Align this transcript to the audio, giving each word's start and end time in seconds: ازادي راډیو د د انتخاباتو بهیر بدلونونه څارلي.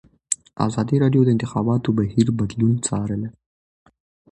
ازادي 0.67 0.95
راډیو 1.03 1.21
د 1.25 1.25
د 1.27 1.33
انتخاباتو 1.35 1.89
بهیر 1.99 2.27
بدلونونه 2.39 2.81
څارلي. 2.87 3.29